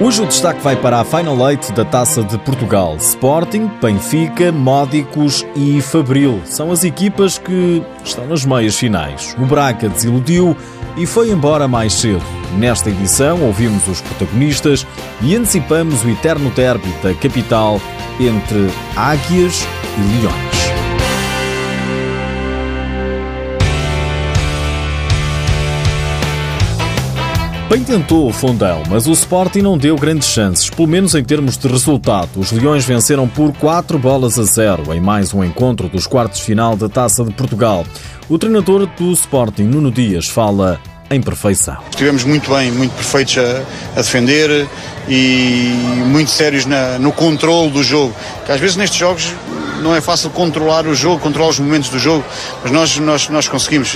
Hoje 0.00 0.22
o 0.22 0.26
destaque 0.26 0.60
vai 0.60 0.74
para 0.74 1.00
a 1.00 1.04
Final 1.04 1.50
Eight 1.50 1.72
da 1.72 1.84
Taça 1.84 2.24
de 2.24 2.36
Portugal. 2.38 2.96
Sporting, 2.96 3.70
Benfica, 3.80 4.50
Módicos 4.50 5.46
e 5.54 5.80
Fabril 5.80 6.40
são 6.44 6.72
as 6.72 6.82
equipas 6.82 7.38
que 7.38 7.82
estão 8.04 8.26
nas 8.26 8.44
meias 8.44 8.76
finais. 8.76 9.36
O 9.38 9.46
Braga 9.46 9.88
desiludiu 9.88 10.56
e 10.96 11.06
foi 11.06 11.30
embora 11.30 11.68
mais 11.68 11.92
cedo. 11.92 12.22
Nesta 12.58 12.90
edição 12.90 13.42
ouvimos 13.42 13.86
os 13.86 14.00
protagonistas 14.00 14.86
e 15.20 15.36
antecipamos 15.36 16.04
o 16.04 16.10
eterno 16.10 16.50
derby 16.50 16.92
da 17.02 17.14
capital 17.14 17.80
entre 18.20 18.68
Águias 18.96 19.64
e 19.96 20.20
Leões. 20.20 20.51
Bem 27.72 27.82
tentou 27.82 28.28
o 28.28 28.32
fundão, 28.34 28.82
mas 28.90 29.06
o 29.06 29.12
Sporting 29.12 29.60
não 29.60 29.78
deu 29.78 29.96
grandes 29.96 30.28
chances, 30.28 30.68
pelo 30.68 30.86
menos 30.86 31.14
em 31.14 31.24
termos 31.24 31.56
de 31.56 31.66
resultado. 31.66 32.28
Os 32.36 32.52
Leões 32.52 32.84
venceram 32.84 33.26
por 33.26 33.50
4 33.54 33.98
bolas 33.98 34.38
a 34.38 34.42
0 34.42 34.92
em 34.92 35.00
mais 35.00 35.32
um 35.32 35.42
encontro 35.42 35.88
dos 35.88 36.06
quartos 36.06 36.40
final 36.40 36.76
da 36.76 36.86
Taça 36.86 37.24
de 37.24 37.32
Portugal. 37.32 37.86
O 38.28 38.38
treinador 38.38 38.84
do 38.84 39.10
Sporting, 39.12 39.62
Nuno 39.62 39.90
Dias, 39.90 40.28
fala 40.28 40.78
em 41.10 41.22
perfeição. 41.22 41.78
Estivemos 41.88 42.24
muito 42.24 42.50
bem, 42.50 42.70
muito 42.70 42.92
perfeitos 42.92 43.38
a, 43.38 43.62
a 43.92 44.02
defender 44.02 44.68
e 45.08 45.72
muito 46.08 46.30
sérios 46.30 46.66
na, 46.66 46.98
no 46.98 47.10
controle 47.10 47.70
do 47.70 47.82
jogo. 47.82 48.14
Que 48.44 48.52
às 48.52 48.60
vezes 48.60 48.76
nestes 48.76 48.98
jogos 48.98 49.32
não 49.82 49.94
é 49.94 50.00
fácil 50.00 50.30
controlar 50.30 50.86
o 50.86 50.94
jogo, 50.94 51.18
controlar 51.20 51.50
os 51.50 51.58
momentos 51.58 51.90
do 51.90 51.98
jogo, 51.98 52.24
mas 52.62 52.72
nós, 52.72 52.98
nós, 52.98 53.28
nós 53.28 53.48
conseguimos. 53.48 53.94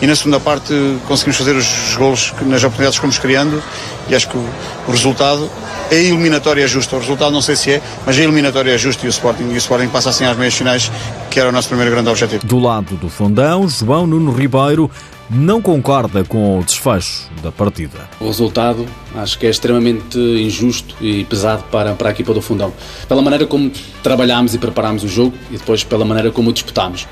E 0.00 0.06
na 0.06 0.16
segunda 0.16 0.40
parte 0.40 0.72
conseguimos 1.06 1.36
fazer 1.36 1.56
os 1.56 1.94
gols 1.96 2.34
nas 2.42 2.62
oportunidades 2.62 2.98
que 2.98 3.00
fomos 3.00 3.18
criando 3.18 3.62
e 4.08 4.14
acho 4.14 4.28
que 4.28 4.36
o, 4.36 4.44
o 4.88 4.90
resultado 4.90 5.50
a 5.90 5.94
eliminatória 5.94 6.64
é 6.64 6.66
justa. 6.66 6.96
O 6.96 6.98
resultado 6.98 7.30
não 7.32 7.42
sei 7.42 7.54
se 7.54 7.72
é, 7.72 7.82
mas 8.06 8.18
a 8.18 8.22
eliminatória 8.22 8.72
é 8.72 8.78
justa 8.78 9.04
e 9.04 9.08
o 9.08 9.10
Sporting, 9.10 9.44
e 9.50 9.54
o 9.54 9.56
Sporting 9.58 9.88
passa 9.88 10.10
assim 10.10 10.24
às 10.24 10.36
meias 10.36 10.54
finais, 10.54 10.90
que 11.30 11.38
era 11.38 11.50
o 11.50 11.52
nosso 11.52 11.68
primeiro 11.68 11.90
grande 11.90 12.08
objetivo. 12.08 12.44
Do 12.46 12.58
lado 12.58 12.96
do 12.96 13.08
fundão, 13.08 13.68
João 13.68 14.06
Nuno 14.06 14.32
Ribeiro 14.32 14.90
não 15.34 15.62
concorda 15.62 16.24
com 16.24 16.58
o 16.58 16.64
desfecho 16.64 17.30
da 17.42 17.50
partida. 17.50 18.08
O 18.20 18.26
resultado 18.26 18.86
acho 19.14 19.38
que 19.38 19.46
é 19.46 19.50
extremamente 19.50 20.18
injusto 20.18 20.94
e 21.00 21.24
pesado 21.24 21.64
para, 21.70 21.94
para 21.94 22.08
a 22.08 22.12
equipa 22.12 22.34
do 22.34 22.42
Fundão. 22.42 22.72
Pela 23.08 23.22
maneira 23.22 23.46
como 23.46 23.70
trabalhámos 24.02 24.54
e 24.54 24.58
preparámos 24.58 25.02
o 25.02 25.08
jogo 25.08 25.34
e 25.50 25.56
depois 25.56 25.82
pela 25.82 26.04
maneira 26.04 26.30
como 26.30 26.50
o 26.50 26.52
disputámos. 26.52 27.06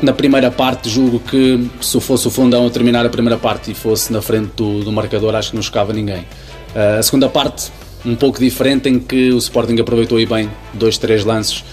Na 0.00 0.12
primeira 0.12 0.50
parte, 0.50 0.88
julgo 0.88 1.20
que 1.20 1.68
se 1.80 2.00
fosse 2.00 2.26
o 2.28 2.30
Fundão 2.30 2.66
a 2.66 2.70
terminar 2.70 3.04
a 3.06 3.08
primeira 3.08 3.38
parte 3.38 3.70
e 3.70 3.74
fosse 3.74 4.12
na 4.12 4.20
frente 4.20 4.52
do, 4.56 4.84
do 4.84 4.92
marcador, 4.92 5.34
acho 5.34 5.50
que 5.50 5.56
não 5.56 5.62
chocava 5.62 5.92
ninguém. 5.92 6.20
Uh, 6.74 6.98
a 6.98 7.02
segunda 7.02 7.28
parte, 7.28 7.70
um 8.04 8.14
pouco 8.14 8.38
diferente, 8.38 8.88
em 8.88 8.98
que 8.98 9.32
o 9.32 9.38
Sporting 9.38 9.80
aproveitou 9.80 10.20
e 10.20 10.26
bem 10.26 10.50
dois, 10.74 10.98
três 10.98 11.24
lances 11.24 11.64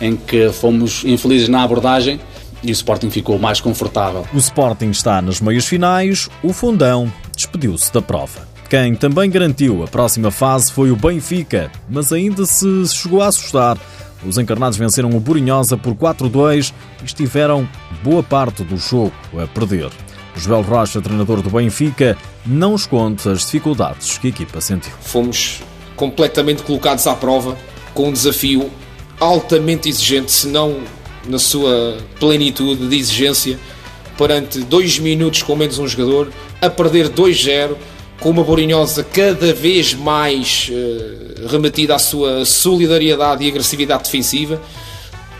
em 0.00 0.16
que 0.16 0.50
fomos 0.50 1.04
infelizes 1.04 1.48
na 1.48 1.62
abordagem 1.62 2.20
e 2.62 2.70
o 2.70 2.72
Sporting 2.72 3.10
ficou 3.10 3.38
mais 3.38 3.60
confortável. 3.60 4.26
O 4.32 4.38
Sporting 4.38 4.90
está 4.90 5.20
nas 5.20 5.40
meias 5.40 5.66
finais, 5.66 6.28
o 6.42 6.52
Fundão 6.52 7.12
despediu-se 7.34 7.92
da 7.92 8.02
prova. 8.02 8.46
Quem 8.68 8.94
também 8.94 9.30
garantiu 9.30 9.84
a 9.84 9.86
próxima 9.86 10.30
fase 10.30 10.72
foi 10.72 10.90
o 10.90 10.96
Benfica, 10.96 11.70
mas 11.88 12.12
ainda 12.12 12.44
se 12.44 12.66
chegou 12.88 13.22
a 13.22 13.28
assustar. 13.28 13.78
Os 14.26 14.38
encarnados 14.38 14.76
venceram 14.76 15.10
o 15.10 15.20
Burinhosa 15.20 15.76
por 15.76 15.94
4-2 15.94 16.72
e 17.00 17.04
estiveram 17.04 17.68
boa 18.02 18.22
parte 18.22 18.64
do 18.64 18.76
jogo 18.76 19.12
a 19.40 19.46
perder. 19.46 19.90
Joel 20.34 20.62
Rocha, 20.62 21.00
treinador 21.00 21.42
do 21.42 21.50
Benfica, 21.50 22.16
não 22.44 22.74
esconde 22.74 23.28
as 23.28 23.42
dificuldades 23.42 24.18
que 24.18 24.26
a 24.26 24.30
equipa 24.30 24.60
sentiu. 24.60 24.92
Fomos 25.00 25.62
completamente 25.94 26.62
colocados 26.62 27.06
à 27.06 27.14
prova 27.14 27.56
com 27.94 28.08
um 28.08 28.12
desafio 28.12 28.70
altamente 29.18 29.88
exigente, 29.88 30.30
se 30.30 30.48
não 30.48 30.80
na 31.28 31.38
sua 31.38 31.98
plenitude 32.18 32.88
de 32.88 32.96
exigência, 32.96 33.58
perante 34.16 34.60
dois 34.60 34.98
minutos 34.98 35.42
com 35.42 35.54
menos 35.56 35.78
um 35.78 35.86
jogador, 35.86 36.30
a 36.60 36.70
perder 36.70 37.08
2-0, 37.08 37.76
com 38.20 38.30
uma 38.30 38.42
Borinhosa 38.42 39.04
cada 39.04 39.52
vez 39.52 39.92
mais 39.92 40.70
uh, 40.70 41.46
remetida 41.48 41.94
à 41.94 41.98
sua 41.98 42.44
solidariedade 42.44 43.44
e 43.44 43.48
agressividade 43.48 44.04
defensiva, 44.04 44.60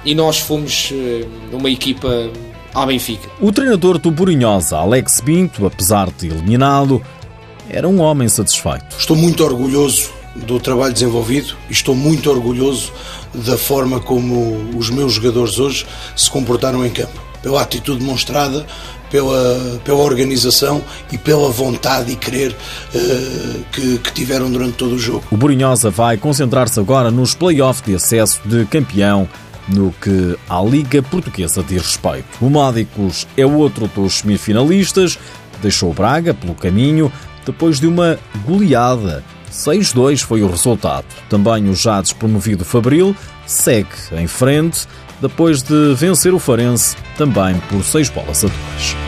e 0.04 0.14
nós 0.14 0.38
fomos 0.38 0.90
uh, 0.90 1.56
uma 1.56 1.70
equipa 1.70 2.30
à 2.74 2.84
Benfica. 2.84 3.28
O 3.40 3.50
treinador 3.50 3.98
do 3.98 4.10
Borinhosa, 4.10 4.76
Alex 4.76 5.20
Binto, 5.20 5.66
apesar 5.66 6.10
de 6.10 6.26
eliminado, 6.26 7.02
era 7.70 7.88
um 7.88 8.00
homem 8.00 8.28
satisfeito. 8.28 8.84
Estou 8.98 9.16
muito 9.16 9.42
orgulhoso 9.42 10.15
do 10.46 10.60
trabalho 10.60 10.92
desenvolvido 10.92 11.54
e 11.68 11.72
estou 11.72 11.94
muito 11.94 12.30
orgulhoso 12.30 12.92
da 13.34 13.56
forma 13.56 14.00
como 14.00 14.76
os 14.76 14.90
meus 14.90 15.14
jogadores 15.14 15.58
hoje 15.58 15.86
se 16.16 16.30
comportaram 16.30 16.84
em 16.84 16.90
campo. 16.90 17.24
Pela 17.42 17.62
atitude 17.62 18.00
demonstrada, 18.00 18.66
pela, 19.10 19.80
pela 19.84 19.98
organização 19.98 20.82
e 21.12 21.18
pela 21.18 21.48
vontade 21.50 22.12
e 22.12 22.16
querer 22.16 22.50
uh, 22.52 23.64
que, 23.72 23.98
que, 23.98 24.12
tiveram 24.12 24.50
durante 24.50 24.72
todo 24.72 24.94
o 24.94 24.98
jogo. 24.98 25.24
O 25.30 25.36
Borinhosa 25.36 25.90
vai 25.90 26.16
concentrar-se 26.16 26.80
agora 26.80 27.10
nos 27.10 27.34
play-offs 27.34 27.84
de 27.86 27.94
acesso 27.94 28.40
de 28.44 28.64
campeão 28.66 29.28
no 29.68 29.92
que 29.92 30.36
à 30.48 30.60
Liga 30.62 31.02
Portuguesa 31.02 31.62
diz 31.62 31.82
respeito. 31.82 32.26
O 32.40 32.48
Módicos 32.48 33.26
é 33.36 33.44
outro 33.44 33.88
dos 33.88 34.18
semifinalistas, 34.18 35.18
deixou 35.60 35.92
Braga 35.92 36.34
pelo 36.34 36.54
caminho 36.54 37.12
depois 37.44 37.78
de 37.80 37.86
uma 37.86 38.18
goleada 38.44 39.24
6-2 39.52 40.20
foi 40.22 40.42
o 40.42 40.48
resultado. 40.48 41.06
Também 41.28 41.68
o 41.68 41.74
já 41.74 42.00
despromovido 42.00 42.64
Fabril 42.64 43.16
segue 43.46 43.88
em 44.12 44.26
frente 44.26 44.86
depois 45.20 45.62
de 45.62 45.94
vencer 45.94 46.34
o 46.34 46.38
Farense 46.38 46.96
também 47.16 47.58
por 47.70 47.82
6 47.82 48.10
bolas 48.10 48.44
a 48.44 48.48
2. 48.48 49.05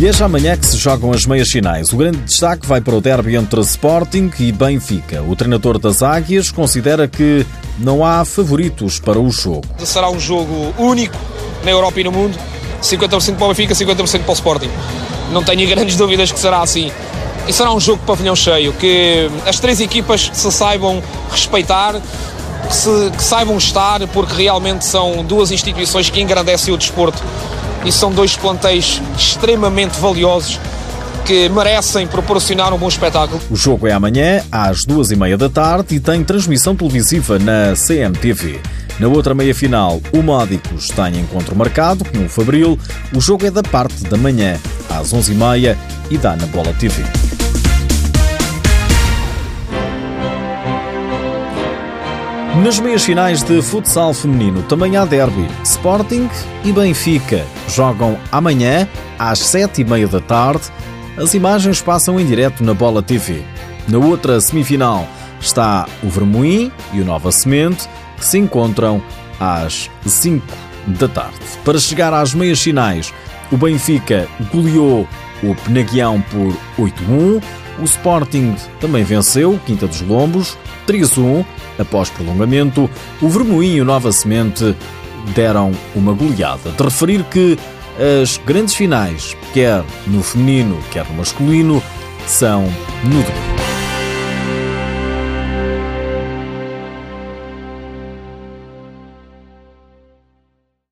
E 0.00 0.06
é 0.06 0.12
já 0.14 0.24
amanhã 0.24 0.56
que 0.56 0.64
se 0.64 0.78
jogam 0.78 1.12
as 1.12 1.26
meias 1.26 1.50
finais. 1.50 1.92
O 1.92 1.96
grande 1.98 2.16
destaque 2.20 2.66
vai 2.66 2.80
para 2.80 2.94
o 2.94 3.02
derby 3.02 3.36
entre 3.36 3.60
Sporting 3.60 4.30
e 4.40 4.50
Benfica. 4.50 5.22
O 5.22 5.36
treinador 5.36 5.78
das 5.78 6.02
Águias 6.02 6.50
considera 6.50 7.06
que 7.06 7.44
não 7.78 8.02
há 8.02 8.24
favoritos 8.24 8.98
para 8.98 9.20
o 9.20 9.30
jogo. 9.30 9.66
Será 9.84 10.08
um 10.08 10.18
jogo 10.18 10.72
único 10.78 11.14
na 11.62 11.70
Europa 11.70 12.00
e 12.00 12.04
no 12.04 12.12
mundo. 12.12 12.34
50% 12.82 13.36
para 13.36 13.44
o 13.44 13.48
Benfica, 13.48 13.74
50% 13.74 14.22
para 14.22 14.30
o 14.30 14.32
Sporting. 14.32 14.70
Não 15.32 15.44
tenho 15.44 15.68
grandes 15.68 15.96
dúvidas 16.00 16.32
que 16.32 16.40
será 16.40 16.62
assim. 16.62 16.90
E 17.46 17.52
será 17.52 17.70
um 17.70 17.78
jogo 17.78 17.98
de 17.98 18.06
pavilhão 18.06 18.34
cheio, 18.34 18.72
que 18.72 19.30
as 19.46 19.60
três 19.60 19.82
equipas 19.82 20.30
se 20.32 20.50
saibam 20.50 21.02
respeitar, 21.30 22.00
que, 22.66 22.74
se, 22.74 23.10
que 23.16 23.22
saibam 23.22 23.56
estar, 23.56 24.06
porque 24.08 24.42
realmente 24.42 24.84
são 24.84 25.24
duas 25.24 25.50
instituições 25.50 26.10
que 26.10 26.20
engrandecem 26.20 26.72
o 26.72 26.76
desporto 26.76 27.22
e 27.84 27.92
são 27.92 28.10
dois 28.10 28.36
plantéis 28.36 29.00
extremamente 29.16 29.98
valiosos 29.98 30.58
que 31.24 31.48
merecem 31.48 32.06
proporcionar 32.06 32.72
um 32.72 32.78
bom 32.78 32.88
espetáculo. 32.88 33.40
O 33.50 33.56
jogo 33.56 33.86
é 33.86 33.92
amanhã 33.92 34.42
às 34.50 34.84
duas 34.84 35.10
e 35.10 35.16
meia 35.16 35.36
da 35.38 35.48
tarde 35.48 35.94
e 35.94 36.00
tem 36.00 36.24
transmissão 36.24 36.74
televisiva 36.74 37.38
na 37.38 37.74
CMTV. 37.74 38.60
Na 38.98 39.08
outra 39.08 39.34
meia-final, 39.34 40.00
o 40.12 40.22
Módicos 40.22 40.88
tem 40.88 41.20
encontro 41.20 41.56
marcado 41.56 42.04
com 42.04 42.24
o 42.24 42.28
Fabril. 42.28 42.78
O 43.14 43.20
jogo 43.20 43.46
é 43.46 43.50
da 43.50 43.62
parte 43.62 44.04
da 44.04 44.16
manhã, 44.16 44.58
às 44.90 45.12
onze 45.12 45.32
e 45.32 45.34
meia 45.34 45.78
e 46.10 46.18
dá 46.18 46.36
na 46.36 46.46
Bola 46.46 46.74
TV. 46.74 47.02
Nas 52.56 52.78
meias 52.78 53.04
finais 53.04 53.42
de 53.42 53.62
futsal 53.62 54.12
feminino 54.12 54.62
também 54.64 54.96
há 54.96 55.04
derby. 55.04 55.46
Sporting 55.64 56.28
e 56.64 56.72
Benfica 56.72 57.46
jogam 57.68 58.18
amanhã 58.30 58.86
às 59.18 59.38
sete 59.38 59.80
e 59.80 59.84
meia 59.84 60.08
da 60.08 60.20
tarde. 60.20 60.64
As 61.16 61.32
imagens 61.32 61.80
passam 61.80 62.18
em 62.18 62.26
direto 62.26 62.62
na 62.62 62.74
Bola 62.74 63.02
TV. 63.02 63.42
Na 63.88 63.98
outra 63.98 64.40
semifinal 64.40 65.06
está 65.40 65.86
o 66.02 66.08
Vermoim 66.10 66.70
e 66.92 67.00
o 67.00 67.04
Nova 67.04 67.32
Semente, 67.32 67.88
que 68.18 68.26
se 68.26 68.36
encontram 68.36 69.00
às 69.38 69.88
5 70.04 70.44
da 70.86 71.08
tarde. 71.08 71.38
Para 71.64 71.78
chegar 71.78 72.12
às 72.12 72.34
meias 72.34 72.60
finais, 72.60 73.14
o 73.50 73.56
Benfica 73.56 74.28
goleou 74.52 75.08
o 75.42 75.54
Penaguião 75.54 76.20
por 76.20 76.54
8-1. 76.84 77.42
O 77.80 77.84
Sporting 77.84 78.54
também 78.80 79.02
venceu 79.02 79.58
Quinta 79.64 79.86
dos 79.86 80.02
Lombos 80.02 80.58
3-1 80.86 81.44
após 81.78 82.10
prolongamento. 82.10 82.90
O 83.22 83.28
Vermoinho 83.28 83.84
Nova 83.84 84.12
Semente 84.12 84.76
deram 85.34 85.72
uma 85.94 86.12
goleada. 86.12 86.70
De 86.70 86.82
referir 86.82 87.24
que 87.24 87.58
as 88.22 88.38
grandes 88.38 88.74
finais, 88.74 89.36
quer 89.52 89.82
no 90.06 90.22
feminino, 90.22 90.78
quer 90.90 91.06
no 91.06 91.14
masculino, 91.14 91.82
são 92.26 92.62
no 93.04 93.22
domingo. 93.22 93.49